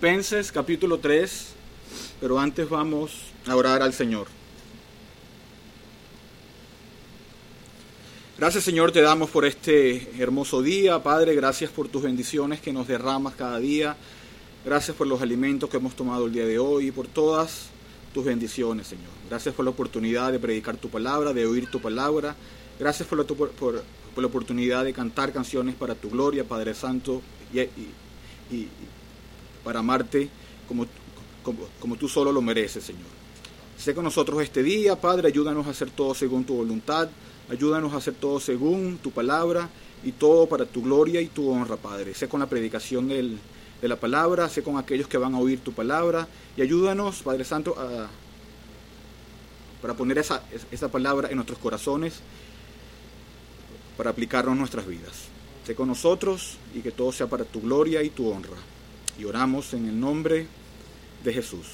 [0.00, 1.48] Filipenses capítulo 3,
[2.22, 3.12] pero antes vamos
[3.46, 4.28] a orar al Señor.
[8.38, 12.88] Gracias Señor te damos por este hermoso día, Padre, gracias por tus bendiciones que nos
[12.88, 13.94] derramas cada día,
[14.64, 17.66] gracias por los alimentos que hemos tomado el día de hoy y por todas
[18.14, 19.10] tus bendiciones Señor.
[19.28, 22.34] Gracias por la oportunidad de predicar tu palabra, de oír tu palabra,
[22.78, 23.84] gracias por la, por, por
[24.16, 27.20] la oportunidad de cantar canciones para tu gloria, Padre Santo,
[27.52, 28.66] y
[29.64, 30.28] para amarte
[30.68, 30.86] como,
[31.42, 33.20] como, como, tú solo lo mereces, Señor.
[33.76, 37.08] Sé con nosotros este día, Padre, ayúdanos a hacer todo según tu voluntad,
[37.50, 39.68] ayúdanos a hacer todo según tu palabra
[40.04, 42.14] y todo para tu gloria y tu honra, Padre.
[42.14, 43.38] Sé con la predicación del,
[43.80, 47.44] de la palabra, sé con aquellos que van a oír tu palabra y ayúdanos, Padre
[47.44, 48.08] Santo, a,
[49.80, 52.20] para poner esa, esa palabra en nuestros corazones,
[53.96, 55.28] para aplicarnos nuestras vidas.
[55.66, 58.56] Sé con nosotros y que todo sea para tu gloria y tu honra.
[59.20, 60.46] Y oramos en el nombre
[61.22, 61.66] de Jesús.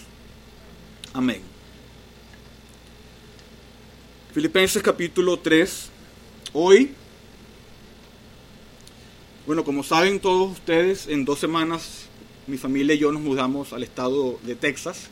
[1.12, 1.40] Amén.
[4.34, 5.88] Filipenses capítulo 3.
[6.54, 6.90] Hoy,
[9.46, 12.06] bueno, como saben todos ustedes, en dos semanas
[12.48, 15.08] mi familia y yo nos mudamos al estado de Texas.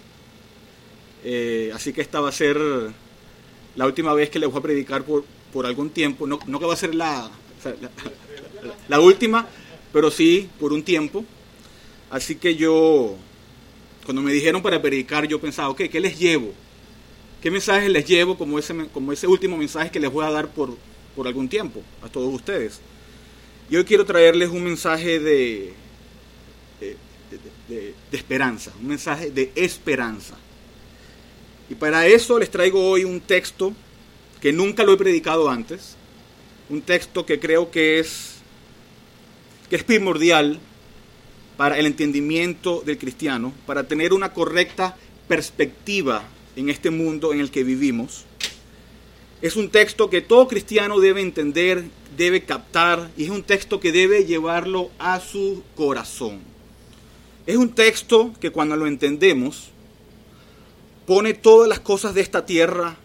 [1.22, 2.58] Eh, así que esta va a ser
[3.76, 6.26] la última vez que les voy a predicar por, por algún tiempo.
[6.26, 7.30] No, no que va a ser la,
[8.88, 9.46] la última,
[9.92, 11.24] pero sí por un tiempo.
[12.14, 13.16] Así que yo,
[14.04, 16.52] cuando me dijeron para predicar, yo pensaba, ok, ¿qué les llevo?
[17.42, 20.46] ¿Qué mensaje les llevo como ese, como ese último mensaje que les voy a dar
[20.46, 20.76] por,
[21.16, 22.78] por algún tiempo a todos ustedes?
[23.68, 25.74] Y hoy quiero traerles un mensaje de,
[26.78, 26.96] de,
[27.68, 30.36] de, de esperanza, un mensaje de esperanza.
[31.68, 33.72] Y para eso les traigo hoy un texto
[34.40, 35.96] que nunca lo he predicado antes,
[36.70, 38.36] un texto que creo que es,
[39.68, 40.60] que es primordial
[41.56, 44.96] para el entendimiento del cristiano, para tener una correcta
[45.28, 46.24] perspectiva
[46.56, 48.24] en este mundo en el que vivimos.
[49.40, 51.84] Es un texto que todo cristiano debe entender,
[52.16, 56.40] debe captar, y es un texto que debe llevarlo a su corazón.
[57.46, 59.70] Es un texto que cuando lo entendemos,
[61.06, 62.96] pone todas las cosas de esta tierra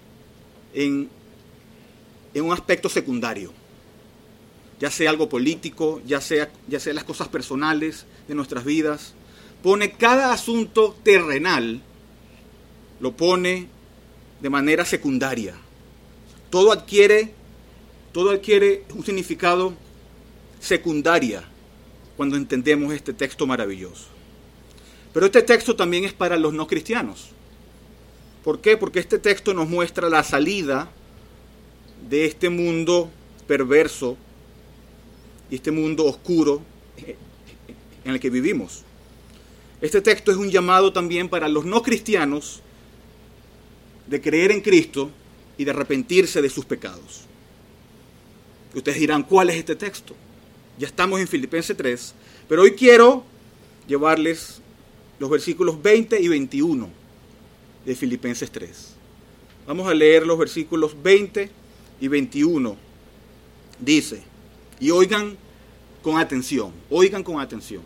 [0.73, 1.09] en,
[2.33, 3.58] en un aspecto secundario
[4.79, 9.13] ya sea algo político, ya sea, ya sea las cosas personales de nuestras vidas,
[9.61, 11.81] pone cada asunto terrenal,
[12.99, 13.67] lo pone
[14.41, 15.55] de manera secundaria.
[16.49, 17.33] Todo adquiere,
[18.13, 19.73] todo adquiere un significado
[20.59, 21.43] secundaria
[22.15, 24.07] cuando entendemos este texto maravilloso.
[25.13, 27.29] Pero este texto también es para los no cristianos.
[28.43, 28.77] ¿Por qué?
[28.77, 30.89] Porque este texto nos muestra la salida
[32.09, 33.09] de este mundo
[33.47, 34.17] perverso
[35.49, 36.61] y este mundo oscuro
[38.03, 38.83] en el que vivimos.
[39.81, 42.61] Este texto es un llamado también para los no cristianos
[44.07, 45.09] de creer en Cristo
[45.57, 47.21] y de arrepentirse de sus pecados.
[48.73, 50.15] Ustedes dirán, ¿cuál es este texto?
[50.77, 52.13] Ya estamos en Filipenses 3,
[52.47, 53.23] pero hoy quiero
[53.87, 54.61] llevarles
[55.17, 56.89] los versículos 20 y 21
[57.85, 58.95] de Filipenses 3.
[59.67, 61.49] Vamos a leer los versículos 20
[62.01, 62.75] y 21.
[63.79, 64.23] Dice,
[64.79, 65.37] y oigan
[66.01, 67.83] con atención, oigan con atención.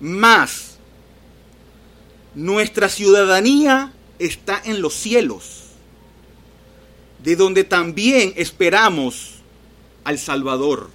[0.00, 0.78] Más,
[2.34, 5.64] nuestra ciudadanía está en los cielos,
[7.22, 9.34] de donde también esperamos
[10.04, 10.90] al Salvador,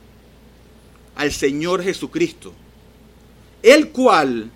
[1.16, 2.54] al Señor Jesucristo,
[3.64, 4.52] el cual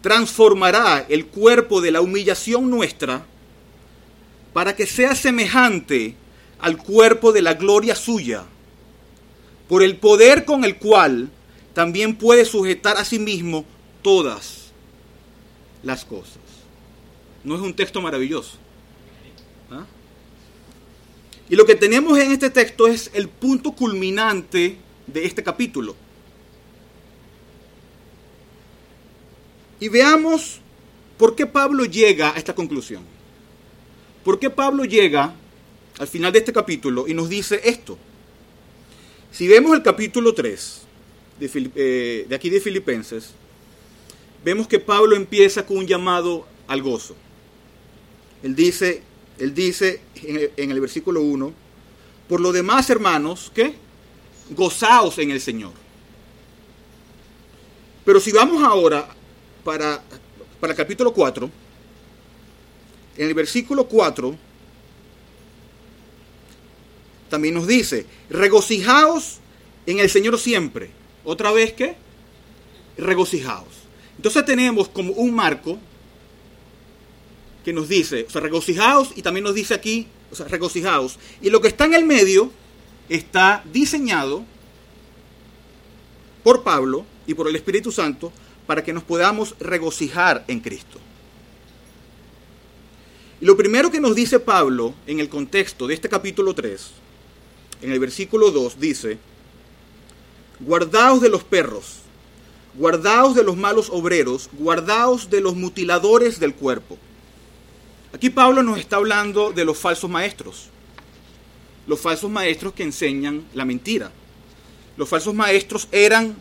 [0.00, 3.26] transformará el cuerpo de la humillación nuestra
[4.52, 6.14] para que sea semejante
[6.60, 8.44] al cuerpo de la gloria suya
[9.68, 11.30] por el poder con el cual
[11.74, 13.64] también puede sujetar a sí mismo
[14.02, 14.72] todas
[15.82, 16.38] las cosas.
[17.44, 18.56] ¿No es un texto maravilloso?
[19.70, 19.84] ¿Ah?
[21.48, 25.94] Y lo que tenemos en este texto es el punto culminante de este capítulo.
[29.80, 30.60] Y veamos
[31.16, 33.02] por qué Pablo llega a esta conclusión.
[34.24, 35.34] ¿Por qué Pablo llega
[35.98, 37.98] al final de este capítulo y nos dice esto?
[39.30, 40.82] Si vemos el capítulo 3
[41.38, 43.30] de, eh, de, aquí de Filipenses,
[44.44, 47.14] vemos que Pablo empieza con un llamado al gozo.
[48.42, 49.02] Él dice,
[49.38, 51.52] él dice en el, versículo 1,
[52.28, 53.74] por lo demás, hermanos, ¿qué?
[54.50, 55.72] Gozaos en el Señor.
[58.04, 59.08] Pero si vamos ahora
[59.64, 60.02] para,
[60.60, 61.50] para el capítulo 4,
[63.18, 64.36] en el versículo 4,
[67.28, 69.38] también nos dice, regocijaos
[69.86, 70.90] en el Señor siempre.
[71.24, 71.96] Otra vez que,
[72.96, 73.68] regocijaos.
[74.16, 75.78] Entonces tenemos como un marco
[77.64, 81.18] que nos dice, o sea, regocijaos y también nos dice aquí, o sea, regocijaos.
[81.40, 82.50] Y lo que está en el medio
[83.08, 84.44] está diseñado
[86.42, 88.32] por Pablo y por el Espíritu Santo
[88.66, 90.98] para que nos podamos regocijar en Cristo.
[93.40, 96.90] Y lo primero que nos dice Pablo en el contexto de este capítulo 3,
[97.82, 99.18] en el versículo 2, dice,
[100.60, 101.98] guardaos de los perros,
[102.74, 106.98] guardaos de los malos obreros, guardaos de los mutiladores del cuerpo.
[108.12, 110.70] Aquí Pablo nos está hablando de los falsos maestros,
[111.86, 114.10] los falsos maestros que enseñan la mentira.
[114.96, 116.36] Los falsos maestros eran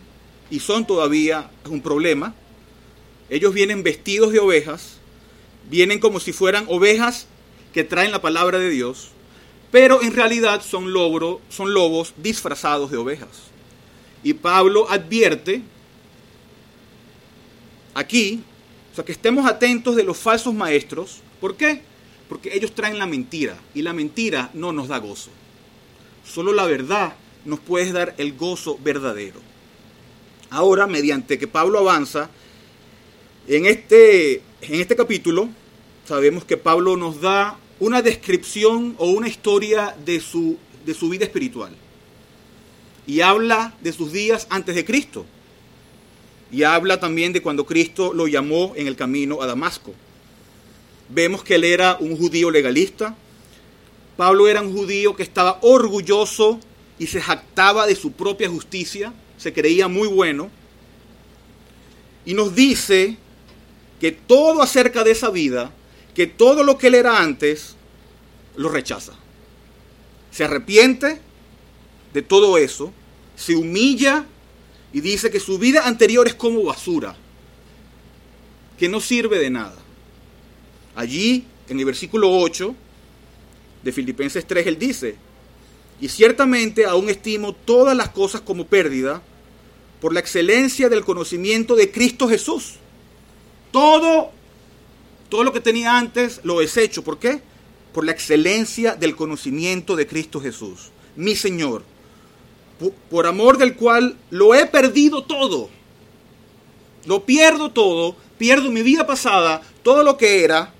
[0.50, 2.34] y son todavía un problema.
[3.30, 4.98] Ellos vienen vestidos de ovejas,
[5.70, 7.28] vienen como si fueran ovejas
[7.74, 9.10] que traen la palabra de Dios,
[9.72, 10.92] pero en realidad son,
[11.50, 13.48] son lobos disfrazados de ovejas.
[14.24, 15.62] Y Pablo advierte
[17.94, 18.44] aquí,
[18.92, 21.22] o sea, que estemos atentos de los falsos maestros.
[21.42, 21.82] ¿Por qué?
[22.30, 25.30] Porque ellos traen la mentira y la mentira no nos da gozo.
[26.26, 27.14] Solo la verdad
[27.46, 29.40] nos puede dar el gozo verdadero.
[30.50, 32.30] Ahora, mediante que Pablo avanza,
[33.48, 35.50] en este, en este capítulo
[36.06, 41.26] sabemos que Pablo nos da una descripción o una historia de su, de su vida
[41.26, 41.72] espiritual.
[43.06, 45.26] Y habla de sus días antes de Cristo.
[46.52, 49.94] Y habla también de cuando Cristo lo llamó en el camino a Damasco.
[51.10, 53.16] Vemos que él era un judío legalista.
[54.18, 56.60] Pablo era un judío que estaba orgulloso
[57.00, 60.50] y se jactaba de su propia justicia se creía muy bueno,
[62.26, 63.18] y nos dice
[64.02, 65.72] que todo acerca de esa vida,
[66.18, 67.76] que todo lo que él era antes,
[68.56, 69.14] lo rechaza.
[70.32, 71.22] Se arrepiente
[72.12, 72.92] de todo eso,
[73.36, 74.26] se humilla
[74.92, 77.16] y dice que su vida anterior es como basura,
[78.80, 79.76] que no sirve de nada.
[80.96, 82.74] Allí, en el versículo 8
[83.84, 85.18] de Filipenses 3, él dice,
[86.02, 89.22] y ciertamente aún estimo todas las cosas como pérdida
[90.02, 92.78] por la excelencia del conocimiento de Cristo Jesús.
[93.72, 94.32] Todo,
[95.30, 97.04] todo lo que tenía antes lo hecho.
[97.04, 97.42] ¿Por qué?
[97.94, 101.84] Por la excelencia del conocimiento de Cristo Jesús, mi Señor,
[103.10, 105.70] por amor del cual lo he perdido todo.
[107.06, 110.74] Lo pierdo todo, pierdo mi vida pasada, todo lo que era,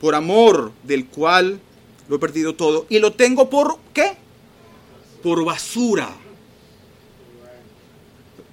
[0.00, 1.60] por amor del cual
[2.08, 2.86] lo he perdido todo.
[2.88, 4.16] Y lo tengo por qué?
[5.26, 6.08] por basura.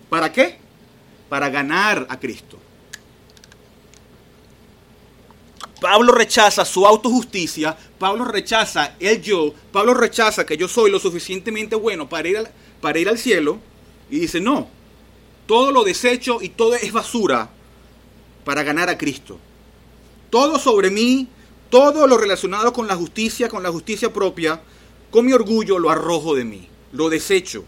[0.09, 0.57] ¿Para qué?
[1.29, 2.57] Para ganar a Cristo.
[5.83, 11.75] Pablo rechaza su autojusticia, Pablo rechaza el yo, Pablo rechaza que yo soy lo suficientemente
[11.75, 12.49] bueno para ir al,
[12.79, 13.59] para ir al cielo
[14.09, 14.69] y dice, no,
[15.45, 17.49] todo lo desecho y todo es basura
[18.45, 19.37] para ganar a Cristo.
[20.29, 21.27] Todo sobre mí,
[21.69, 24.61] todo lo relacionado con la justicia, con la justicia propia,
[25.11, 27.65] con mi orgullo lo arrojo de mí, lo desecho.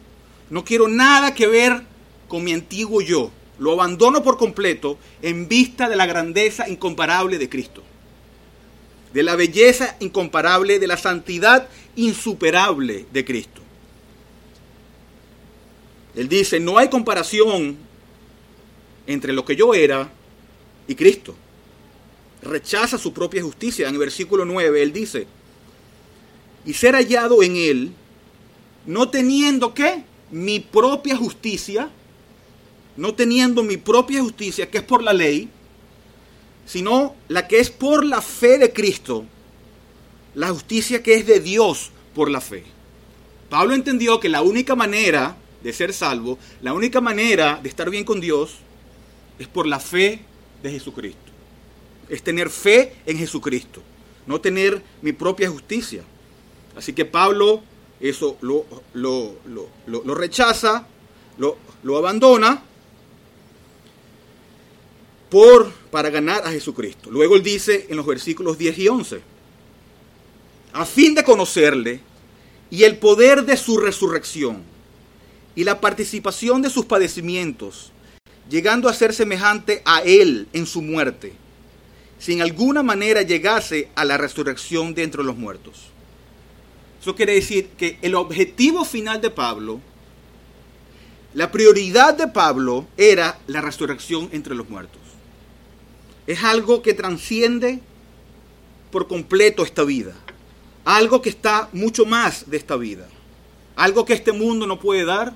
[0.50, 1.84] No quiero nada que ver
[2.30, 3.30] con mi antiguo yo.
[3.60, 7.84] Lo abandono por completo en vista de la grandeza incomparable de Cristo.
[9.16, 13.62] De la belleza incomparable, de la santidad insuperable de Cristo.
[16.16, 17.78] Él dice, no hay comparación
[19.08, 20.12] entre lo que yo era
[20.86, 21.34] y Cristo.
[22.42, 23.88] Rechaza su propia justicia.
[23.88, 25.28] En el versículo 9 él dice,
[26.66, 27.92] y ser hallado en él,
[28.86, 30.04] no teniendo qué?
[30.30, 31.90] Mi propia justicia,
[32.98, 35.48] no teniendo mi propia justicia, que es por la ley,
[36.66, 39.26] sino la que es por la fe de Cristo,
[40.34, 42.64] la justicia que es de Dios por la fe.
[43.50, 48.04] Pablo entendió que la única manera de ser salvo, la única manera de estar bien
[48.04, 48.56] con Dios,
[49.40, 50.22] es por la fe
[50.64, 51.20] de Jesucristo.
[52.10, 53.82] Es tener fe en Jesucristo,
[54.28, 56.04] no tener mi propia justicia.
[56.76, 57.64] Así que Pablo
[58.00, 60.86] eso lo, lo, rechaza,
[61.38, 62.62] lo, lo abandona
[65.30, 67.10] por, para ganar a Jesucristo.
[67.10, 69.22] Luego él dice en los versículos 10 y 11,
[70.74, 72.02] a fin de conocerle
[72.70, 74.62] y el poder de su resurrección
[75.56, 77.94] y la participación de sus padecimientos,
[78.50, 81.32] llegando a ser semejante a él en su muerte,
[82.20, 85.84] si en alguna manera llegase a la resurrección de entre los muertos.
[87.02, 89.80] Eso quiere decir que el objetivo final de Pablo,
[91.34, 95.05] la prioridad de Pablo era la resurrección entre los muertos.
[96.28, 97.80] Es algo que transciende
[98.92, 100.14] por completo esta vida.
[100.86, 103.08] Algo que está mucho más de esta vida.
[103.76, 105.36] Algo que este mundo no puede dar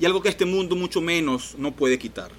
[0.00, 2.30] y algo que este mundo mucho menos no puede quitar.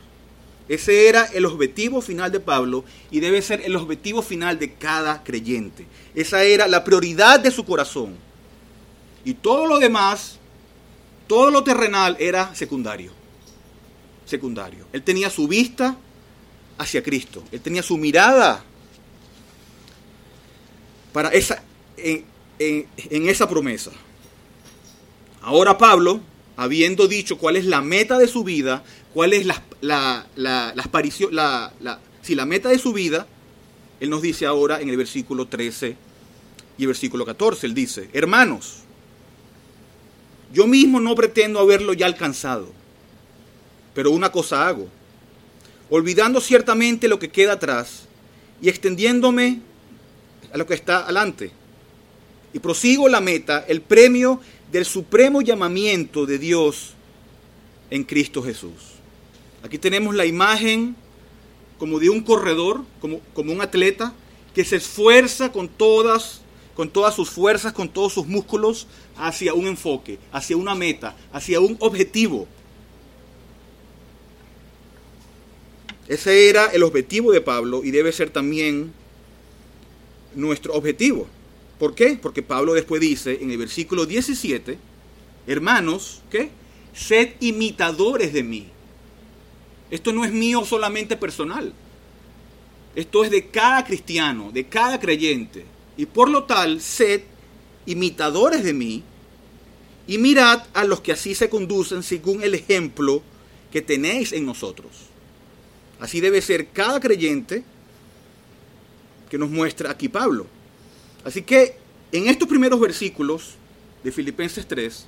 [0.68, 5.24] Ese era el objetivo final de Pablo y debe ser el objetivo final de cada
[5.24, 5.88] creyente.
[6.14, 8.16] Esa era la prioridad de su corazón.
[9.26, 10.38] Y todo lo demás,
[11.28, 13.12] todo lo terrenal era secundario.
[14.26, 14.86] Secundario.
[14.94, 15.98] Él tenía su vista
[16.80, 17.44] hacia Cristo.
[17.52, 18.64] Él tenía su mirada
[21.14, 21.62] para esa,
[21.98, 22.26] en,
[22.58, 23.92] esa promesa.
[25.42, 26.22] Ahora Pablo,
[26.56, 28.84] habiendo dicho cuál es la meta de su vida,
[29.14, 30.26] cuál es la, la,
[32.22, 33.28] si la meta de su vida,
[34.00, 35.96] él nos dice ahora en el versículo 13
[36.78, 38.84] y el versículo 14, él dice, hermanos,
[40.54, 42.72] yo mismo no pretendo haberlo ya alcanzado,
[43.94, 44.88] pero una cosa hago,
[45.89, 48.03] olvidando ciertamente lo que queda atrás
[48.62, 49.62] y extendiéndome
[50.53, 51.51] a lo que está adelante.
[52.53, 54.39] Y prosigo la meta, el premio
[54.72, 56.93] del supremo llamamiento de Dios
[57.89, 59.00] en Cristo Jesús.
[59.63, 60.96] Aquí tenemos la imagen
[61.77, 64.13] como de un corredor, como, un atleta,
[64.53, 66.41] que se esfuerza con todas,
[66.75, 71.60] con todas sus fuerzas, con todos sus músculos, hacia un enfoque, hacia una meta, hacia
[71.60, 72.48] un objetivo.
[76.10, 78.92] Ese era el objetivo de Pablo y debe ser también
[80.34, 81.28] nuestro objetivo.
[81.78, 82.18] ¿Por qué?
[82.20, 84.80] Porque Pablo después dice en el versículo 17,
[85.46, 86.50] hermanos, ¿qué?
[86.94, 88.68] Sed imitadores de mí.
[89.92, 91.74] Esto no es mío solamente personal.
[92.96, 95.63] Esto es de cada cristiano, de cada creyente.
[95.96, 97.22] Y por lo tal, sed
[97.86, 99.04] imitadores de mí
[100.08, 103.22] y mirad a los que así se conducen según el ejemplo
[103.72, 105.09] que tenéis en nosotros.
[106.00, 107.63] Así debe ser cada creyente
[109.29, 110.48] que nos muestra aquí Pablo.
[111.24, 111.75] Así que
[112.12, 113.56] en estos primeros versículos
[114.03, 115.06] de Filipenses 3,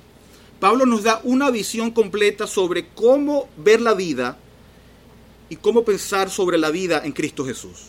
[0.60, 4.38] Pablo nos da una visión completa sobre cómo ver la vida
[5.48, 7.86] y cómo pensar sobre la vida en Cristo Jesús.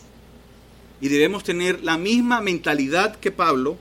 [1.00, 3.76] Y debemos tener la misma mentalidad que Pablo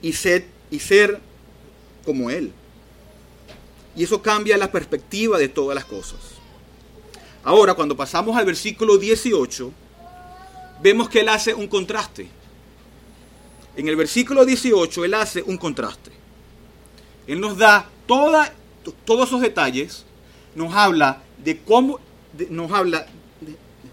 [0.00, 1.20] y ser, y ser
[2.04, 2.52] como Él.
[3.96, 6.39] Y eso cambia la perspectiva de todas las cosas.
[7.42, 9.72] Ahora, cuando pasamos al versículo 18,
[10.82, 12.28] vemos que él hace un contraste.
[13.76, 16.10] En el versículo 18 él hace un contraste.
[17.26, 20.04] Él nos da todos esos detalles,
[20.54, 21.98] nos habla de cómo,
[22.50, 23.06] nos habla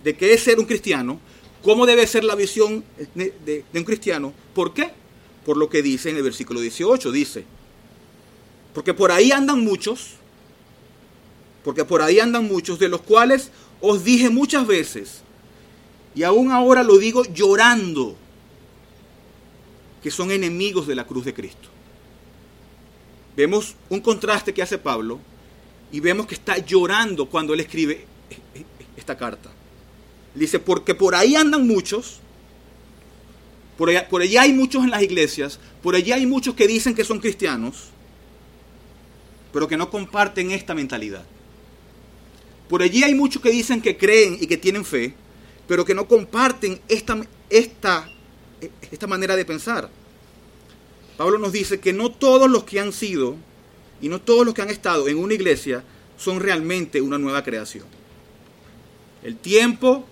[0.03, 1.19] de, qué es ser un cristiano,
[1.63, 2.83] cómo debe ser la visión
[3.15, 4.33] de, de un cristiano.
[4.53, 4.89] ¿Por qué?
[5.45, 7.45] Por lo que dice en el versículo 18, dice,
[8.73, 10.15] porque por ahí andan muchos,
[11.67, 15.19] porque por ahí andan muchos, de los cuales os dije muchas veces,
[16.15, 18.15] y aún ahora lo digo llorando,
[20.01, 21.67] que son enemigos de la cruz de Cristo.
[23.35, 25.19] Vemos un contraste que hace Pablo
[25.91, 28.05] y vemos que está llorando cuando él escribe
[28.95, 29.51] esta carta.
[30.35, 32.21] Dice, porque por ahí andan muchos,
[33.77, 36.95] por allá, por allá hay muchos en las iglesias, por allá hay muchos que dicen
[36.95, 37.89] que son cristianos,
[39.51, 41.25] pero que no comparten esta mentalidad.
[42.69, 45.13] Por allí hay muchos que dicen que creen y que tienen fe,
[45.67, 47.19] pero que no comparten esta,
[47.49, 48.09] esta,
[48.91, 49.89] esta manera de pensar.
[51.17, 53.35] Pablo nos dice que no todos los que han sido
[54.01, 55.83] y no todos los que han estado en una iglesia
[56.17, 57.85] son realmente una nueva creación.
[59.23, 60.05] El tiempo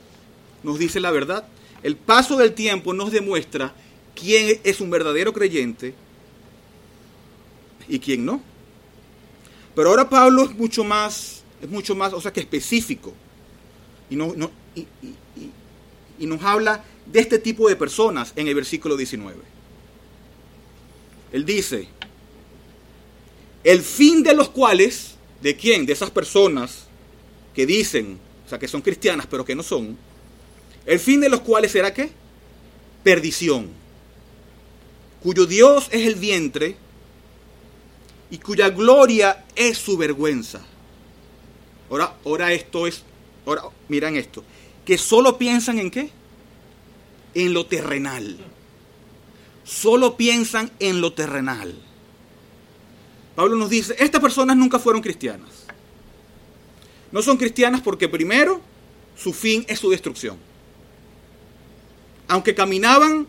[0.63, 1.47] nos dice la verdad.
[1.83, 3.74] El paso del tiempo nos demuestra
[4.15, 5.93] quién es un verdadero creyente
[7.88, 8.41] y quién no.
[9.75, 13.13] Pero ahora Pablo es mucho más, es mucho más, o sea, que específico.
[14.09, 14.33] Y, no,
[14.75, 14.85] y,
[16.19, 19.38] y nos habla de este tipo de personas en el versículo 19.
[21.31, 21.88] Él dice,
[23.63, 25.85] el fin de los cuales, ¿de quién?
[25.85, 26.85] De esas personas
[27.53, 29.97] que dicen, o sea, que son cristianas pero que no son,
[30.85, 32.12] el fin de los cuales será qué?
[33.03, 33.69] Perdición,
[35.21, 36.77] cuyo Dios es el vientre
[38.29, 40.62] y cuya gloria es su vergüenza.
[41.89, 43.03] Ahora, ahora esto es,
[43.45, 44.43] ahora miran esto
[44.85, 46.09] que solo piensan en qué?
[47.33, 48.37] En lo terrenal.
[49.65, 51.75] Solo piensan en lo terrenal.
[53.35, 55.65] Pablo nos dice, estas personas nunca fueron cristianas.
[57.11, 58.61] No son cristianas porque primero
[59.17, 60.37] su fin es su destrucción.
[62.27, 63.27] Aunque caminaban,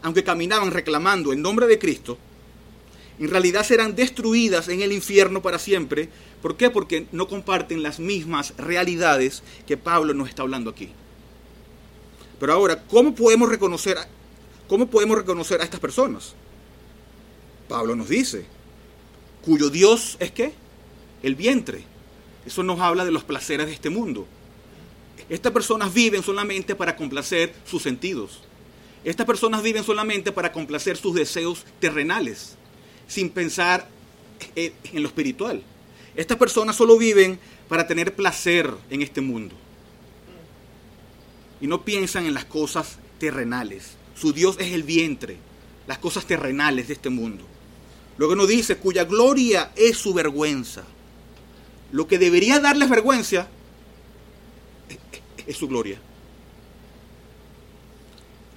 [0.00, 2.16] aunque caminaban reclamando el nombre de Cristo,
[3.18, 6.08] en realidad serán destruidas en el infierno para siempre
[6.42, 6.70] ¿Por qué?
[6.70, 10.90] Porque no comparten las mismas realidades que Pablo nos está hablando aquí.
[12.40, 13.96] Pero ahora, ¿cómo podemos reconocer,
[14.68, 16.34] cómo podemos reconocer a estas personas?
[17.68, 18.44] Pablo nos dice,
[19.44, 20.52] cuyo Dios es qué?
[21.22, 21.84] El vientre.
[22.44, 24.26] Eso nos habla de los placeres de este mundo.
[25.28, 28.40] Estas personas viven solamente para complacer sus sentidos.
[29.04, 32.56] Estas personas viven solamente para complacer sus deseos terrenales,
[33.06, 33.88] sin pensar
[34.56, 35.62] en lo espiritual.
[36.14, 37.38] Estas personas solo viven
[37.68, 39.54] para tener placer en este mundo.
[41.60, 43.92] Y no piensan en las cosas terrenales.
[44.14, 45.38] Su Dios es el vientre,
[45.86, 47.44] las cosas terrenales de este mundo.
[48.18, 50.84] Luego nos dice, cuya gloria es su vergüenza.
[51.92, 53.48] Lo que debería darles vergüenza
[55.46, 55.98] es su gloria.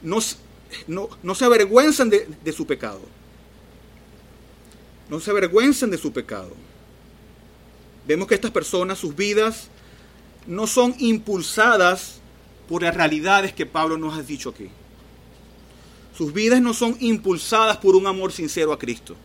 [0.02, 0.20] No,
[0.88, 3.02] no, se avergüenzan de, de su pecado.
[5.10, 6.65] No se avergüenzan de su pecado.
[8.08, 9.70] Vemos que estas personas, sus vidas,
[10.48, 12.20] no son impulsadas
[12.70, 14.70] por las realidades que Pablo nos ha dicho aquí.
[16.18, 19.16] Sus vidas no son impulsadas por un amor sincero a Cristo.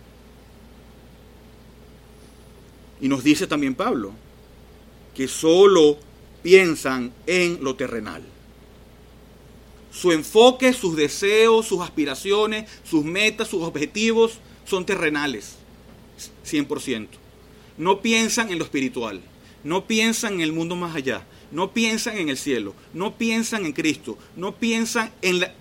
[3.00, 4.12] Y nos dice también Pablo
[5.14, 5.98] que solo
[6.42, 8.22] piensan en lo terrenal.
[9.92, 15.56] Su enfoque, sus deseos, sus aspiraciones, sus metas, sus objetivos son terrenales,
[16.46, 17.08] 100%.
[17.80, 19.22] No piensan en lo espiritual,
[19.64, 23.72] no piensan en el mundo más allá, no piensan en el cielo, no piensan en
[23.72, 25.54] Cristo, no piensan en la,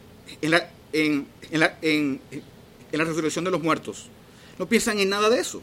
[0.91, 4.07] en la, resurrección de los muertos,
[4.57, 5.61] no piensan en nada de eso.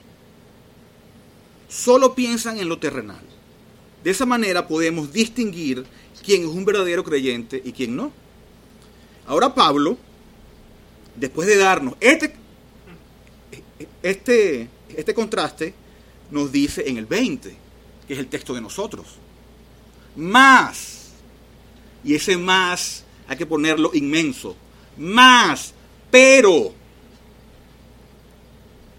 [1.69, 3.21] Solo piensan en lo terrenal.
[4.03, 5.85] De esa manera podemos distinguir
[6.25, 8.13] quién es un verdadero creyente y quién no.
[9.27, 9.99] Ahora Pablo,
[11.17, 12.33] después de darnos este,
[14.03, 15.75] este, este contraste,
[16.31, 17.57] nos dice en el 20,
[18.07, 19.07] que es el texto de nosotros.
[20.17, 21.11] Más.
[22.05, 24.57] Y ese más hay que ponerlo inmenso.
[24.97, 25.75] Más.
[26.11, 26.73] Pero.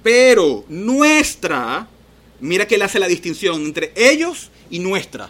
[0.03, 1.87] Pero nuestra,
[2.39, 5.29] mira que él hace la distinción entre ellos y nuestra.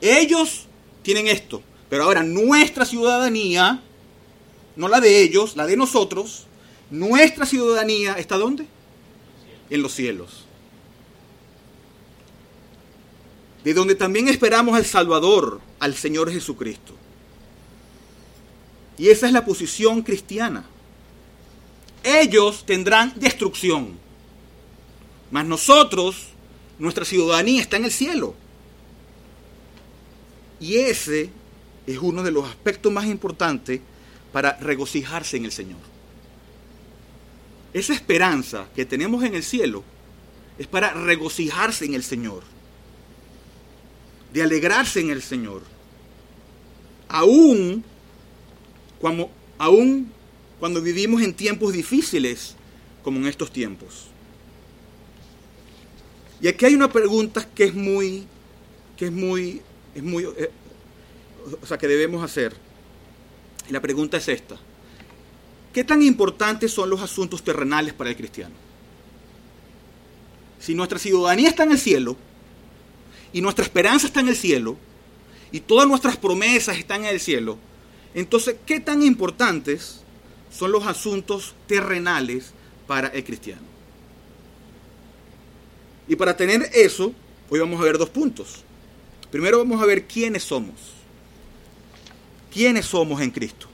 [0.00, 0.66] Ellos
[1.02, 3.82] tienen esto, pero ahora nuestra ciudadanía,
[4.76, 6.46] no la de ellos, la de nosotros,
[6.90, 8.66] nuestra ciudadanía está ¿dónde?
[9.68, 10.39] En los cielos.
[13.64, 16.94] De donde también esperamos al Salvador, al Señor Jesucristo.
[18.96, 20.64] Y esa es la posición cristiana.
[22.02, 23.98] Ellos tendrán destrucción,
[25.30, 26.28] mas nosotros,
[26.78, 28.34] nuestra ciudadanía está en el cielo.
[30.58, 31.30] Y ese
[31.86, 33.80] es uno de los aspectos más importantes
[34.32, 35.80] para regocijarse en el Señor.
[37.72, 39.84] Esa esperanza que tenemos en el cielo
[40.58, 42.42] es para regocijarse en el Señor,
[44.32, 45.62] de alegrarse en el Señor.
[47.08, 47.84] Aún
[49.00, 50.12] cuando, aún
[50.58, 52.54] cuando vivimos en tiempos difíciles
[53.02, 54.06] como en estos tiempos.
[56.40, 58.26] Y aquí hay una pregunta que es muy,
[58.96, 59.62] que es muy
[59.94, 60.50] es muy, eh,
[61.60, 62.54] o sea, que debemos hacer.
[63.68, 64.56] Y la pregunta es esta.
[65.72, 68.54] ¿Qué tan importantes son los asuntos terrenales para el cristiano?
[70.58, 72.16] Si nuestra ciudadanía está en el cielo,
[73.32, 74.76] y nuestra esperanza está en el cielo,
[75.52, 77.58] y todas nuestras promesas están en el cielo,
[78.14, 80.00] entonces, ¿qué tan importantes
[80.50, 82.52] son los asuntos terrenales
[82.86, 83.62] para el cristiano?
[86.08, 87.12] Y para tener eso,
[87.48, 88.64] hoy vamos a ver dos puntos.
[89.30, 90.74] Primero vamos a ver quiénes somos.
[92.52, 93.68] ¿Quiénes somos en Cristo?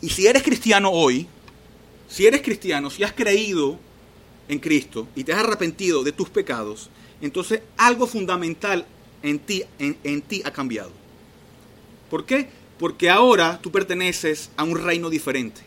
[0.00, 1.26] Y si eres cristiano hoy,
[2.08, 3.78] si eres cristiano, si has creído
[4.48, 8.86] en Cristo y te has arrepentido de tus pecados, entonces algo fundamental
[9.22, 10.90] en ti, en, en ti ha cambiado.
[12.10, 12.48] ¿Por qué?
[12.78, 15.60] Porque ahora tú perteneces a un reino diferente.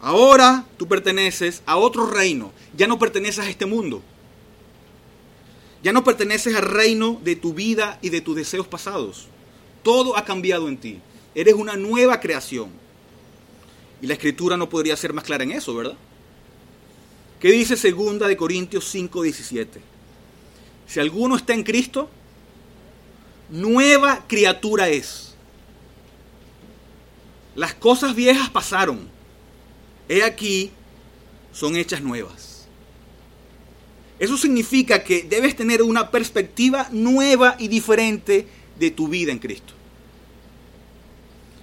[0.00, 2.52] Ahora tú perteneces a otro reino.
[2.76, 4.02] Ya no perteneces a este mundo.
[5.82, 9.28] Ya no perteneces al reino de tu vida y de tus deseos pasados.
[9.82, 11.00] Todo ha cambiado en ti.
[11.34, 12.70] Eres una nueva creación.
[14.00, 15.96] Y la escritura no podría ser más clara en eso, ¿verdad?
[17.40, 19.80] ¿Qué dice segunda de Corintios 5:17?
[20.86, 22.08] Si alguno está en Cristo,
[23.50, 25.34] nueva criatura es.
[27.54, 29.08] Las cosas viejas pasaron.
[30.08, 30.70] He aquí,
[31.52, 32.66] son hechas nuevas.
[34.18, 38.46] Eso significa que debes tener una perspectiva nueva y diferente
[38.78, 39.74] de tu vida en Cristo.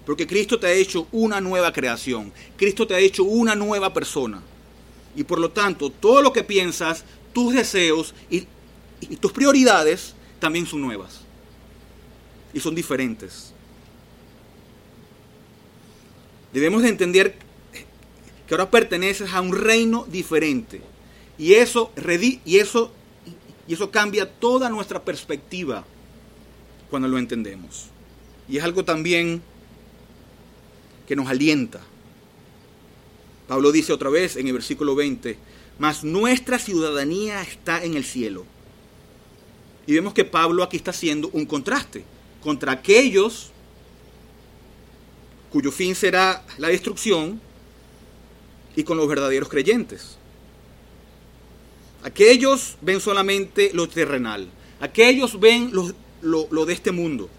[0.05, 2.33] Porque Cristo te ha hecho una nueva creación.
[2.57, 4.41] Cristo te ha hecho una nueva persona.
[5.15, 8.47] Y por lo tanto, todo lo que piensas, tus deseos y,
[9.19, 11.21] tus prioridades también son nuevas.
[12.53, 13.53] Y son diferentes.
[16.53, 17.35] Debemos de entender
[18.45, 20.81] que ahora perteneces a un reino diferente
[21.37, 21.91] Y eso,
[22.43, 22.91] y eso,
[23.67, 25.85] y eso cambia toda nuestra perspectiva
[26.89, 27.87] cuando lo entendemos.
[28.49, 29.41] Y es algo también
[31.07, 31.81] que nos alienta.
[33.51, 35.37] Pablo dice otra vez en el versículo 20,
[35.77, 38.45] mas nuestra ciudadanía está en el cielo.
[39.85, 42.05] Y vemos que Pablo aquí está haciendo un contraste
[42.41, 43.51] contra aquellos
[45.51, 47.41] cuyo fin será la destrucción
[48.77, 50.15] y con los verdaderos creyentes.
[52.03, 54.47] Aquellos ven solamente lo terrenal,
[54.79, 57.29] aquellos ven lo, lo, de este mundo,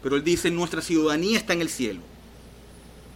[0.00, 2.02] pero él dice, nuestra ciudadanía está en el cielo.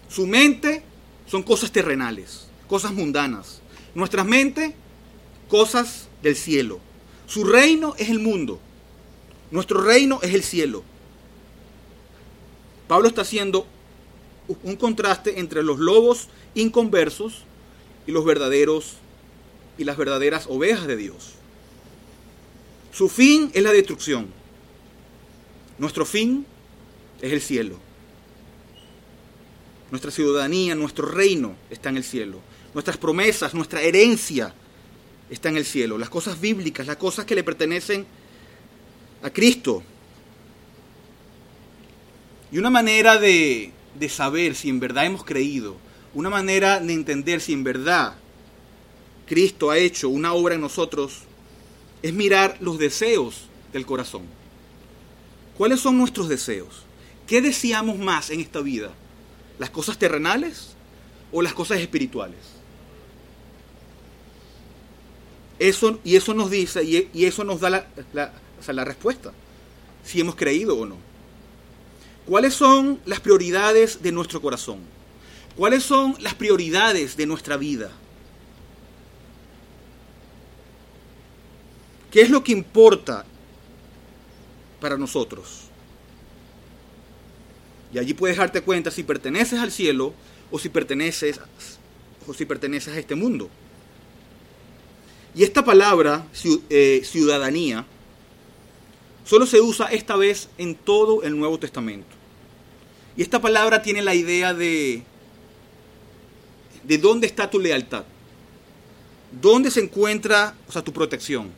[0.09, 0.83] Su mente
[1.31, 3.61] son cosas terrenales, cosas mundanas.
[3.95, 4.73] Nuestras mentes,
[5.49, 6.81] cosas del cielo.
[7.27, 8.59] Su reino es el mundo.
[9.51, 10.83] Nuestro reino es el cielo.
[12.87, 13.67] Pablo está haciendo
[14.63, 17.45] un contraste entre los lobos inconversos
[18.07, 18.95] y los verdaderos
[19.77, 21.35] y las verdaderas ovejas de Dios.
[22.93, 24.29] Su fin es la destrucción.
[25.79, 26.47] Nuestro fin
[27.21, 27.88] es el cielo.
[29.91, 32.41] Nuestra ciudadanía, nuestro reino está en el cielo.
[32.75, 34.55] Nuestras promesas, nuestra herencia
[35.31, 35.99] está en el cielo.
[35.99, 38.07] Las cosas bíblicas, las cosas que le pertenecen
[39.23, 39.83] a Cristo.
[42.53, 45.77] Y una manera de, de saber si en verdad hemos creído,
[46.15, 48.15] una manera de entender si en verdad
[49.27, 51.21] Cristo ha hecho una obra en nosotros,
[52.03, 54.23] es mirar los deseos del corazón.
[55.57, 56.85] ¿Cuáles son nuestros deseos?
[57.27, 58.93] ¿Qué deseamos más en esta vida?
[59.59, 60.75] ¿Las cosas terrenales
[61.33, 62.39] o las cosas espirituales?
[65.59, 67.71] Eso, y eso nos dice, y, eso nos da
[68.13, 68.33] la,
[68.67, 69.33] la respuesta,
[70.05, 70.97] si hemos creído o no.
[72.27, 74.81] ¿Cuáles son las prioridades de nuestro corazón?
[75.57, 77.91] ¿Cuáles son las prioridades de nuestra vida?
[82.13, 83.25] ¿Qué es lo que importa
[84.81, 85.68] para nosotros?
[87.93, 90.13] Y allí puedes darte cuenta si perteneces al cielo
[90.51, 91.41] o si perteneces,
[92.27, 93.49] o si perteneces a este mundo.
[95.35, 96.27] Y esta palabra,
[96.71, 97.85] eh, ciudadanía,
[99.25, 102.09] solo se usa esta vez en todo el Nuevo Testamento.
[103.17, 105.03] Y esta palabra tiene la idea de,
[106.85, 108.05] de dónde está tu lealtad,
[109.41, 111.51] dónde se encuentra o sea, tu protección,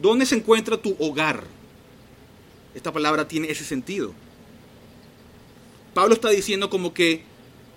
[0.00, 1.44] dónde se encuentra tu hogar.
[2.74, 4.14] Esta palabra tiene ese sentido.
[5.94, 7.24] Pablo está diciendo como que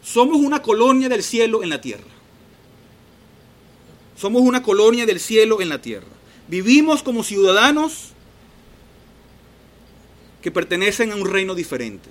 [0.03, 2.03] somos una colonia del cielo en la tierra.
[4.15, 6.07] Somos una colonia del cielo en la tierra.
[6.47, 8.09] Vivimos como ciudadanos
[10.41, 12.09] que pertenecen a un reino diferente.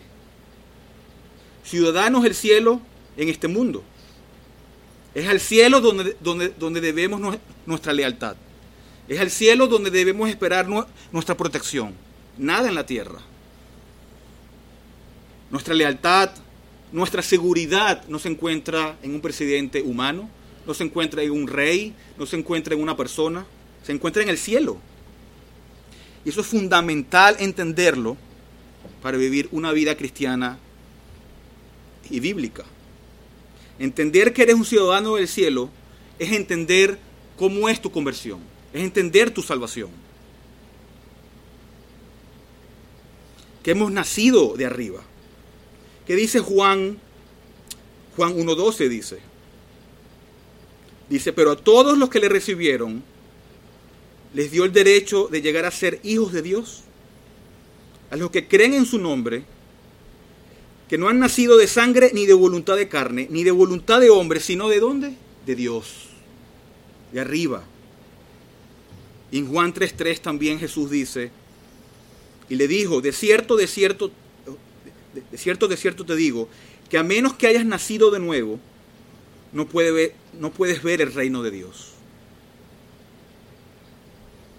[1.65, 2.81] Ciudadanos del cielo
[3.17, 3.85] en este mundo.
[5.15, 8.37] Es al cielo donde, donde, donde debemos nuestra lealtad.
[9.09, 10.67] Es al cielo donde debemos esperar
[11.13, 11.95] nuestra protección.
[12.39, 13.21] Nada en la tierra.
[15.53, 16.31] Nuestra lealtad,
[16.93, 20.31] nuestra seguridad no se encuentra en un presidente humano,
[20.67, 23.45] no se encuentra en un rey, no se encuentra en una persona,
[23.85, 24.79] se encuentra en el cielo.
[26.25, 28.17] Y eso es fundamental entenderlo
[29.03, 30.59] para vivir una vida cristiana
[32.09, 32.65] y bíblica.
[33.79, 35.69] Entender que eres un ciudadano del cielo
[36.19, 36.99] es entender
[37.37, 38.41] cómo es tu conversión,
[38.73, 39.91] es entender tu salvación.
[43.63, 45.03] Que hemos nacido de arriba.
[46.07, 46.99] ¿Qué dice Juan?
[48.17, 49.19] Juan 1.12 dice.
[51.09, 53.03] Dice, pero a todos los que le recibieron,
[54.35, 56.83] les dio el derecho de llegar a ser hijos de Dios.
[58.11, 59.45] A los que creen en su nombre,
[60.89, 64.11] que no han nacido de sangre ni de voluntad de carne, ni de voluntad de
[64.11, 65.15] hombre, sino de dónde?
[65.47, 66.09] De Dios,
[67.13, 67.65] de arriba.
[69.31, 71.31] Y en Juan 3.3 también Jesús dice,
[72.51, 74.11] y le dijo, de cierto, de cierto,
[75.15, 76.49] de cierto, de cierto te digo,
[76.89, 78.59] que a menos que hayas nacido de nuevo,
[79.53, 81.93] no, puede no puedes ver el reino de Dios.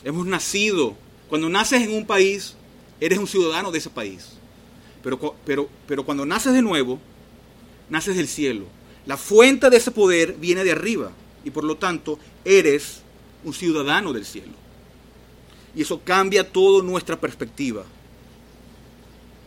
[0.04, 0.96] Hemos nacido,
[1.30, 2.56] cuando naces en un país,
[3.00, 4.32] eres un ciudadano de ese país.
[5.04, 7.00] Pero, pero cuando naces de nuevo,
[7.89, 8.66] naces del cielo.
[9.06, 11.12] La fuente de ese poder viene de arriba
[11.44, 13.02] y por lo tanto eres
[13.44, 14.54] un ciudadano del cielo.
[15.76, 17.84] Y eso cambia toda nuestra perspectiva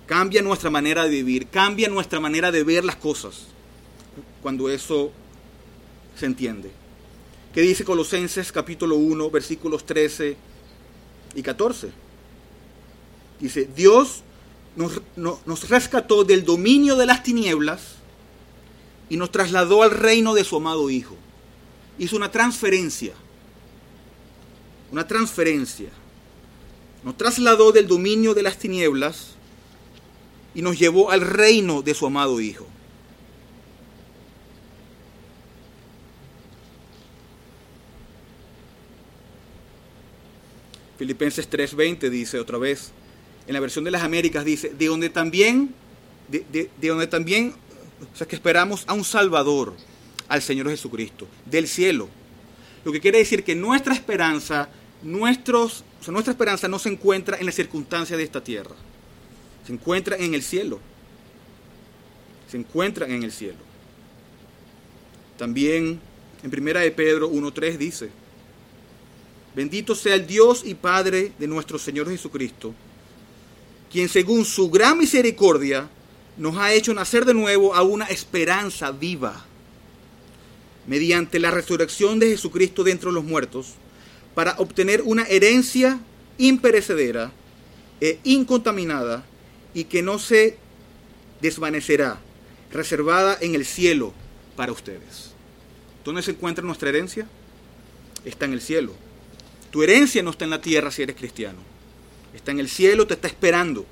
[0.07, 3.47] cambia nuestra manera de vivir, cambia nuestra manera de ver las cosas
[4.43, 5.11] cuando eso
[6.19, 6.71] se entiende.
[7.53, 10.37] ¿Qué dice Colosenses capítulo 1, versículos 13
[11.35, 11.91] y 14?
[13.41, 14.23] Dice, Dios
[14.77, 17.97] nos, nos rescató del dominio de las tinieblas
[19.09, 21.17] y nos trasladó al reino de su amado Hijo.
[21.99, 23.15] Hizo una transferencia
[24.91, 25.91] una transferencia.
[27.05, 29.36] Nos trasladó del dominio de las tinieblas
[30.57, 32.67] y nos llevó al reino de su amado Hijo.
[40.97, 42.91] Filipenses 3:20 dice otra vez,
[43.47, 45.75] en la versión de las Américas dice, de donde también,
[46.29, 47.55] de, donde también,
[48.15, 49.75] o sea que esperamos a un Salvador,
[50.27, 52.09] al Señor Jesucristo, del cielo.
[52.83, 54.71] Lo que quiere decir que nuestra esperanza,
[55.03, 58.75] nuestros, nuestra esperanza no se encuentra en las circunstancias de esta tierra,
[59.67, 60.81] se encuentra en el cielo.
[62.49, 63.59] Se encuentra en el cielo.
[65.37, 66.01] También
[66.43, 68.11] en primera de Pedro 1.3 dice,
[69.57, 72.75] Bendito sea el Dios y Padre de nuestro Señor Jesucristo,
[73.91, 75.89] quien según su gran misericordia
[76.37, 79.45] nos ha hecho nacer de nuevo a una esperanza viva,
[80.87, 83.75] mediante la resurrección de Jesucristo de entre los muertos,
[84.35, 85.99] para obtener una herencia
[86.39, 87.33] imperecedera
[88.01, 89.25] e incontaminada
[89.77, 90.57] y que no se
[91.43, 92.19] desvanecerá,
[92.73, 94.15] reservada en el cielo
[94.57, 95.33] para ustedes.
[96.03, 97.27] ¿Dónde se encuentra nuestra herencia?
[98.25, 98.95] Está en el cielo.
[99.71, 101.59] Tu herencia no está en la tierra si eres cristiano.
[102.33, 103.85] Está en el cielo, te está esperando.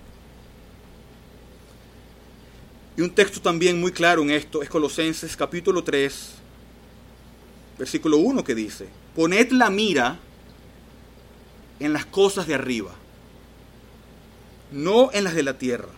[2.97, 6.31] Y un texto también muy claro en esto es Colosenses capítulo 3,
[7.79, 10.19] versículo 1 que dice, poned la mira
[11.79, 12.95] en las cosas de arriba,
[14.75, 15.89] no en las de la tierra.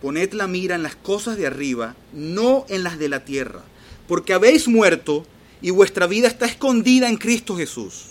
[0.00, 3.62] Poned la mira en las cosas de arriba, no en las de la tierra,
[4.06, 5.26] porque habéis muerto
[5.60, 8.10] y vuestra vida está escondida en Cristo Jesús.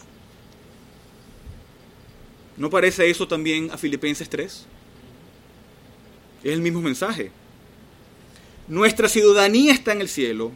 [2.57, 4.65] ¿No parece eso también a Filipenses 3?
[6.43, 7.31] Es el mismo mensaje.
[8.67, 10.51] Nuestra ciudadanía está en el cielo.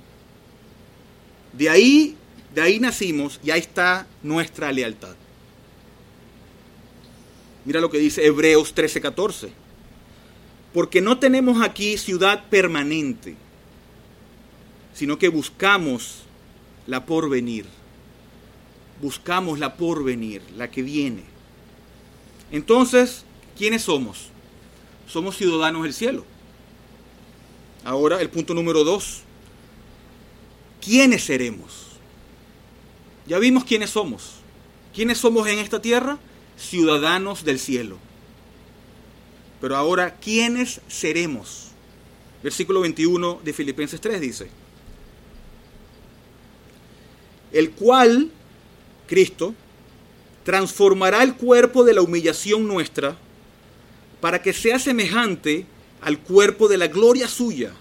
[1.53, 2.17] De ahí,
[2.53, 5.15] de ahí nacimos y ahí está nuestra lealtad.
[7.67, 9.49] Mira lo que dice Hebreos 13:14.
[10.73, 13.35] Porque no tenemos aquí ciudad permanente,
[14.93, 16.19] sino que buscamos
[16.85, 17.65] la porvenir.
[19.01, 21.25] Buscamos la porvenir, la que viene.
[22.53, 23.25] Entonces,
[23.57, 24.29] ¿quiénes somos?
[25.05, 26.23] Somos ciudadanos del cielo.
[27.83, 29.23] Ahora el punto número dos.
[30.79, 31.87] ¿Quiénes seremos?
[33.27, 34.35] Ya vimos quiénes somos.
[34.95, 36.17] ¿Quiénes somos en esta tierra?
[36.57, 37.97] Ciudadanos del cielo.
[39.61, 41.69] Pero ahora, ¿quiénes seremos?
[42.43, 44.49] Versículo 21 de Filipenses 3 dice,
[47.51, 48.29] el cual,
[49.07, 49.55] Cristo,
[50.43, 53.17] transformará el cuerpo de la humillación nuestra
[54.21, 55.65] para que sea semejante
[56.01, 57.71] al cuerpo de la gloria suya,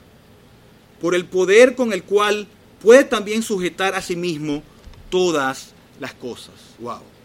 [1.00, 2.48] por el poder con el cual
[2.82, 4.62] puede también sujetar a sí mismo
[5.10, 6.54] todas las cosas.
[6.78, 7.15] Wow.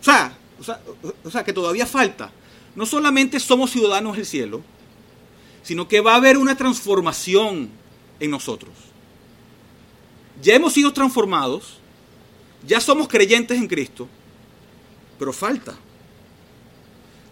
[0.00, 0.80] O sea, o sea,
[1.24, 2.30] o sea, que todavía falta.
[2.74, 4.62] No solamente somos ciudadanos del cielo,
[5.62, 7.70] sino que va a haber una transformación
[8.18, 8.90] en nosotros
[10.42, 11.78] ya hemos sido transformados,
[12.66, 14.08] ya somos creyentes en Cristo,
[15.18, 15.74] pero falta.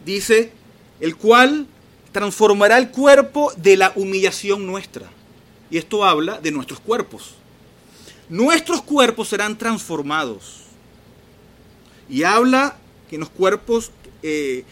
[0.04, 0.52] Dice,
[1.00, 1.66] el cual
[2.12, 5.08] transformará el cuerpo de la humillación nuestra.
[5.70, 7.34] Y esto habla de nuestros cuerpos.
[8.28, 10.64] Nuestros cuerpos serán transformados.
[12.08, 13.90] Y habla que cuerpos,
[14.22, 14.64] eh,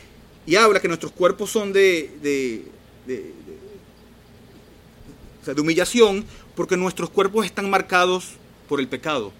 [0.46, 2.64] y habla que nuestros cuerpos son de, de,
[3.06, 3.32] de,
[5.54, 8.32] de humillación, porque nuestros cuerpos están marcados
[8.68, 9.32] por el pecado,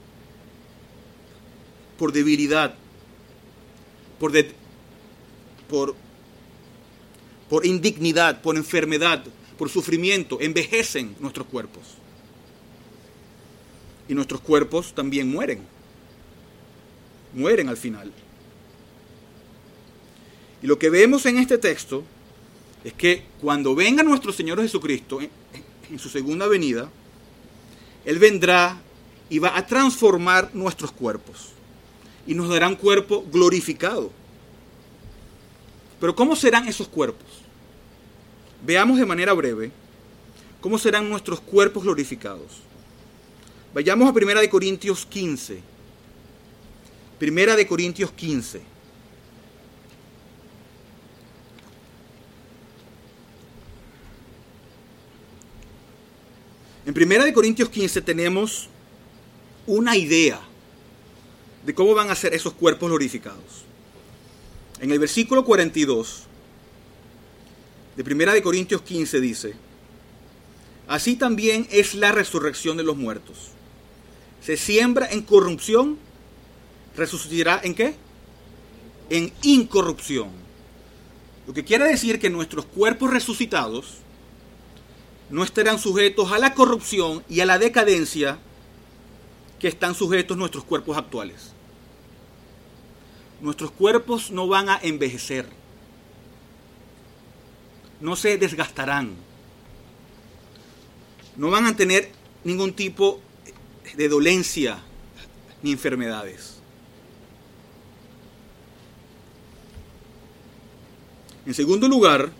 [1.98, 2.74] por debilidad,
[4.18, 4.32] por,
[5.68, 5.94] por,
[7.48, 9.24] por indignidad, por enfermedad,
[9.58, 10.38] por sufrimiento.
[10.40, 11.82] Envejecen nuestros cuerpos.
[14.08, 15.75] Y nuestros cuerpos también mueren.
[17.36, 18.12] Mueren al final.
[20.62, 22.02] Y lo que vemos en este texto
[22.82, 26.90] es que cuando venga nuestro Señor Jesucristo en su segunda venida,
[28.04, 28.80] él vendrá
[29.28, 31.52] y va a transformar nuestros cuerpos
[32.26, 34.10] y nos dará un cuerpo glorificado.
[36.00, 37.28] Pero ¿cómo serán esos cuerpos?
[38.64, 39.70] Veamos de manera breve
[40.60, 42.62] cómo serán nuestros cuerpos glorificados.
[43.74, 45.75] Vayamos a Primera de Corintios 15.
[47.18, 48.60] Primera de Corintios 15.
[56.84, 58.68] En 1 Corintios 15 tenemos
[59.66, 60.40] una idea
[61.64, 63.64] de cómo van a ser esos cuerpos glorificados.
[64.80, 66.24] En el versículo 42
[67.96, 69.54] de 1 Corintios 15 dice,
[70.86, 73.50] Así también es la resurrección de los muertos.
[74.40, 75.98] se siembra en corrupción,
[76.96, 77.94] resucitará en qué?
[79.10, 80.30] En incorrupción.
[81.46, 83.98] Lo que quiere decir que nuestros cuerpos resucitados
[85.30, 88.38] no estarán sujetos a la corrupción y a la decadencia
[89.58, 91.52] que están sujetos nuestros cuerpos actuales.
[93.40, 95.46] Nuestros cuerpos no van a envejecer,
[98.00, 99.14] no se desgastarán,
[101.36, 102.10] no van a tener
[102.44, 103.20] ningún tipo
[103.94, 104.78] de dolencia
[105.62, 106.55] ni enfermedades.
[111.46, 112.32] En segundo lugar,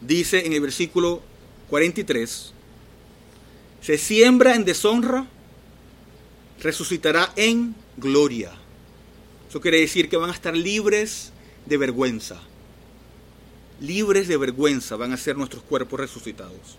[0.00, 1.22] dice en el versículo
[1.70, 2.52] 43,
[3.80, 5.26] se siembra en deshonra,
[6.60, 8.52] resucitará en gloria.
[9.48, 11.32] Eso quiere decir que van a estar libres
[11.66, 12.40] de vergüenza.
[13.80, 16.76] Libres de vergüenza van a ser nuestros cuerpos resucitados.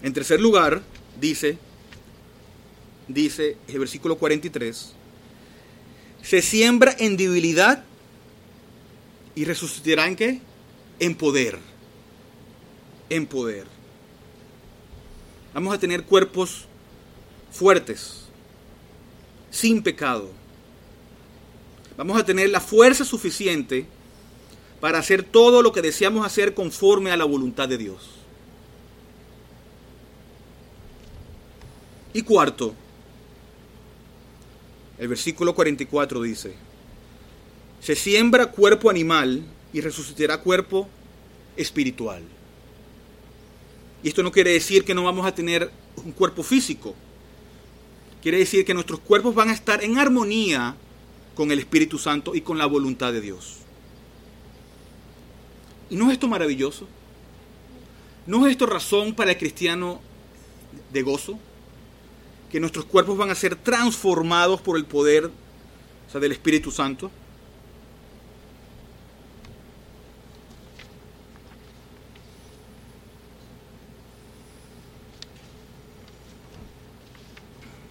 [0.00, 0.80] En tercer lugar,
[1.20, 1.58] dice,
[3.08, 4.92] dice el versículo 43,
[6.22, 7.84] se siembra en debilidad
[9.40, 10.38] y resucitará en qué?
[10.98, 11.58] En poder.
[13.08, 13.66] En poder.
[15.54, 16.66] Vamos a tener cuerpos
[17.50, 18.26] fuertes,
[19.50, 20.28] sin pecado.
[21.96, 23.86] Vamos a tener la fuerza suficiente
[24.78, 28.10] para hacer todo lo que deseamos hacer conforme a la voluntad de Dios.
[32.12, 32.74] Y cuarto,
[34.98, 36.56] el versículo 44 dice,
[37.80, 40.88] se siembra cuerpo animal y resucitará cuerpo
[41.56, 42.22] espiritual.
[44.02, 45.70] Y esto no quiere decir que no vamos a tener
[46.04, 46.94] un cuerpo físico.
[48.22, 50.76] Quiere decir que nuestros cuerpos van a estar en armonía
[51.34, 53.56] con el Espíritu Santo y con la voluntad de Dios.
[55.88, 56.86] ¿Y no es esto maravilloso?
[58.26, 60.00] ¿No es esto razón para el cristiano
[60.92, 61.38] de gozo?
[62.50, 65.30] Que nuestros cuerpos van a ser transformados por el poder
[66.18, 67.10] del Espíritu Santo.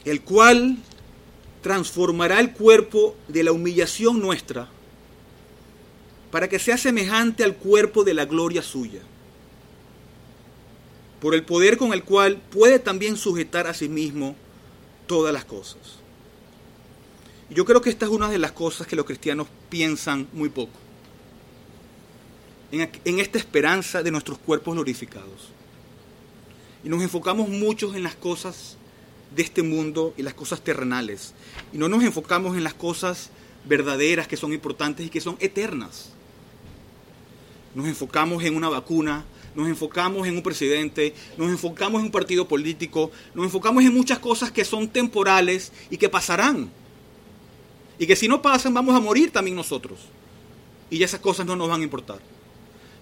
[0.10, 0.78] El cual
[1.62, 4.68] transformará el cuerpo de la humillación nuestra
[6.32, 9.02] para que sea semejante al cuerpo de la gloria suya,
[11.22, 14.36] por el poder con el cual puede también sujetar a sí mismo
[15.06, 16.00] todas las cosas.
[17.52, 20.80] Yo creo que esta es una de las cosas que los cristianos piensan muy poco,
[22.72, 25.50] en, en esta esperanza de nuestros cuerpos glorificados.
[26.84, 28.79] Y nos enfocamos mucho en las cosas
[29.36, 31.34] de este mundo y las cosas terrenales.
[31.74, 33.30] Y no nos enfocamos en las cosas
[33.66, 36.12] verdaderas que son importantes y que son eternas.
[37.76, 42.48] Nos enfocamos en una vacuna, nos enfocamos en un presidente, nos enfocamos en un partido
[42.48, 46.70] político, nos enfocamos en muchas cosas que son temporales y que pasarán.
[48.00, 50.00] Y que si no pasan vamos a morir también nosotros.
[50.90, 52.20] Y esas cosas no nos van a importar.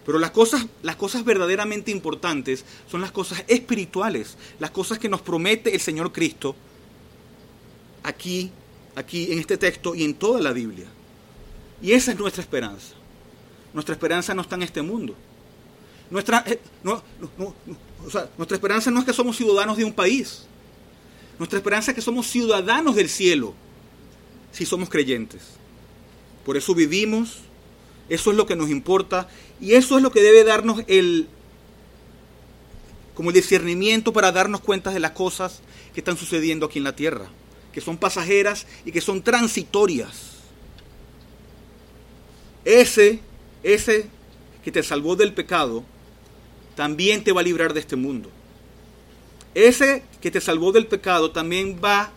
[0.08, 5.22] Pero las cosas, las cosas verdaderamente importantes son las cosas espirituales, las cosas que nos
[5.22, 6.56] promete el Señor Cristo
[8.04, 8.50] aquí,
[8.96, 10.88] aquí en este texto y en toda la Biblia.
[11.82, 12.96] Y esa es nuestra esperanza.
[13.74, 15.14] Nuestra esperanza no está en este mundo.
[16.10, 16.58] Nuestra, eh,
[18.38, 20.46] nuestra esperanza no es que somos ciudadanos de un país.
[21.38, 23.54] Nuestra esperanza es que somos ciudadanos del cielo
[24.54, 25.42] si somos creyentes.
[26.46, 27.40] Por eso vivimos,
[28.10, 29.28] eso es lo que nos importa
[29.60, 31.28] y eso es lo que debe darnos el
[33.14, 35.62] como el discernimiento para darnos cuenta de las cosas
[35.94, 37.26] que están sucediendo aquí en la tierra,
[37.74, 40.34] que son pasajeras y que son transitorias.
[42.64, 43.20] Ese,
[43.64, 44.08] ese
[44.64, 45.84] que te salvó del pecado,
[46.76, 48.30] también te va a librar de este mundo.
[49.56, 52.12] Ese que te salvó del pecado también va,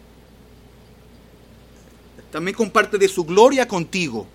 [2.30, 4.26] también comparte de su gloria contigo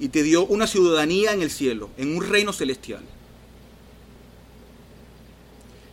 [0.00, 3.02] y te dio una ciudadanía en el cielo, en un reino celestial.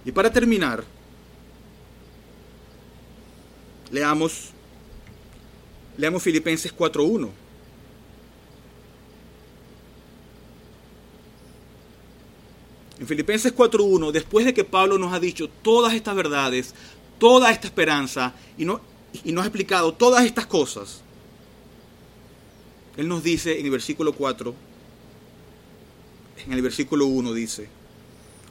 [0.05, 0.83] Y para terminar,
[3.89, 4.49] leamos,
[5.97, 7.29] leamos Filipenses 4.1.
[12.99, 16.73] En Filipenses 4.1, después de que Pablo nos ha dicho todas estas verdades,
[17.17, 18.79] toda esta esperanza, y, no,
[19.23, 21.01] y nos ha explicado todas estas cosas,
[22.97, 24.53] él nos dice en el versículo 4,
[26.45, 27.67] en el versículo 1 dice,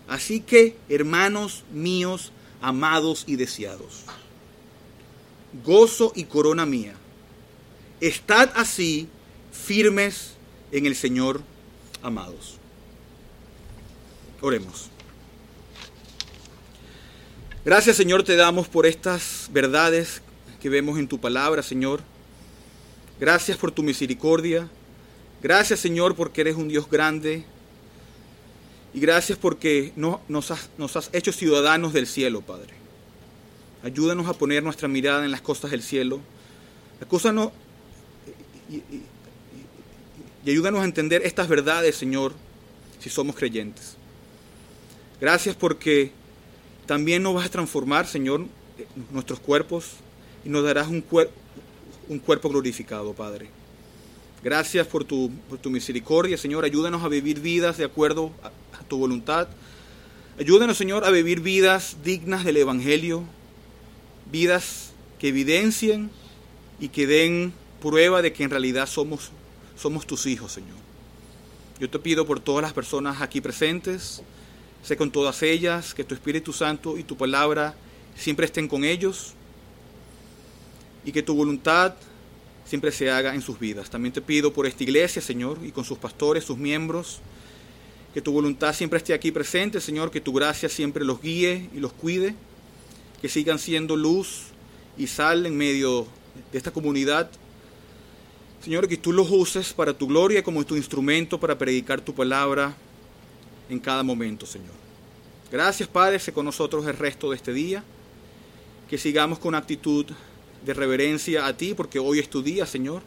[0.08, 4.04] así que hermanos míos, amados y deseados,
[5.64, 6.94] gozo y corona mía,
[8.00, 9.08] estad así
[9.52, 10.34] firmes
[10.72, 11.40] en el Señor,
[12.02, 12.58] amados.
[14.40, 14.90] Oremos.
[17.64, 20.20] Gracias Señor te damos por estas verdades
[20.60, 22.02] que vemos en tu palabra, Señor.
[23.20, 24.68] Gracias por tu misericordia.
[25.42, 27.44] Gracias Señor porque eres un Dios grande.
[28.92, 32.74] Y gracias porque no, nos, has, hecho ciudadanos del cielo, Padre.
[33.82, 36.20] Ayúdanos a poner nuestra mirada en las costas del cielo.
[37.00, 37.50] Acúsanos
[38.70, 38.82] y,
[40.48, 42.34] ayúdanos a entender estas verdades, Señor,
[43.00, 43.96] si somos creyentes.
[45.20, 46.12] Gracias porque
[46.86, 48.46] también nos vas a transformar, Señor,
[49.10, 49.94] nuestros cuerpos
[50.44, 51.30] y nos darás un, cuer
[52.08, 53.48] un cuerpo glorificado, Padre.
[54.42, 56.64] Gracias por tu, por tu, misericordia, Señor.
[56.64, 58.50] Ayúdanos a vivir vidas de acuerdo a,
[58.88, 59.48] tu voluntad.
[60.38, 63.24] Ayúdanos, Señor, a vivir vidas dignas del Evangelio,
[64.30, 66.10] vidas que evidencien
[66.78, 69.30] y que den prueba de que en realidad somos,
[69.76, 70.76] somos tus hijos, Señor.
[71.80, 74.22] Yo te pido por todas las personas aquí presentes,
[74.82, 77.74] sé con todas ellas, que tu Espíritu Santo y tu palabra
[78.14, 79.34] siempre estén con ellos
[81.04, 81.94] y que tu voluntad
[82.64, 83.90] siempre se haga en sus vidas.
[83.90, 87.20] También te pido por esta iglesia, Señor, y con sus pastores, sus miembros,
[88.12, 91.80] que tu voluntad siempre esté aquí presente, Señor, que tu gracia siempre los guíe y
[91.80, 92.34] los cuide,
[93.20, 94.46] que sigan siendo luz
[94.96, 96.06] y sal en medio
[96.52, 97.30] de esta comunidad.
[98.62, 102.74] Señor, que tú los uses para tu gloria como tu instrumento para predicar tu palabra
[103.68, 104.72] en cada momento, Señor.
[105.50, 107.84] Gracias, Padre, sé con nosotros el resto de este día,
[108.88, 110.06] que sigamos con actitud
[110.64, 113.02] de reverencia a ti, porque hoy es tu día, Señor,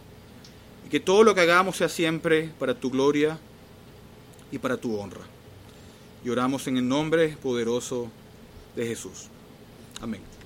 [0.85, 3.39] y que todo lo que hagamos sea siempre para tu gloria
[4.51, 5.21] y para tu honra.
[6.23, 8.09] Y oramos en el nombre poderoso
[8.75, 9.27] de Jesús.
[10.01, 10.36] Amén.